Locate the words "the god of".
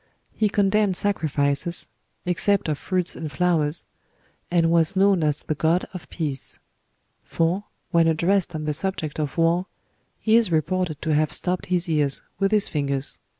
5.43-6.09